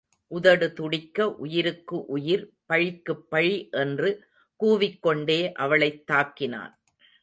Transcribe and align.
உதடு 0.27 0.73
துடிக்க, 0.73 1.35
உயிருக்கு 1.35 2.05
உயிர், 2.05 2.53
பழிக்குப் 2.65 3.29
பழி 3.29 3.67
என்று 3.71 4.25
கூவிக்கொண்டே 4.63 5.51
அவளைத் 5.51 6.11
தாக்கினான். 6.11 6.73